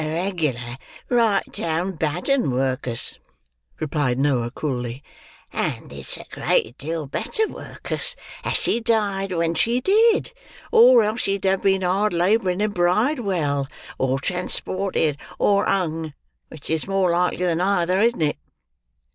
[0.03, 0.77] "A regular
[1.09, 3.19] right down bad 'un, Work'us,"
[3.79, 5.03] replied Noah, coolly.
[5.53, 10.33] "And it's a great deal better, Work'us, that she died when she did,
[10.71, 13.67] or else she'd have been hard labouring in Bridewell,
[13.99, 16.15] or transported, or hung;
[16.47, 18.37] which is more likely than either, isn't it?"